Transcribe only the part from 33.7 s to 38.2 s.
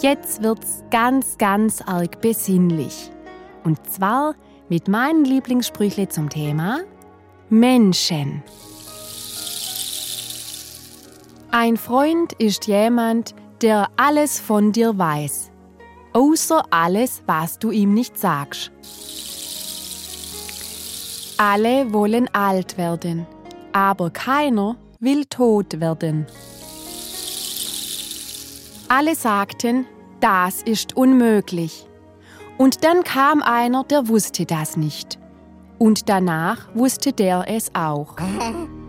der wusste das nicht. Und danach wusste der es auch.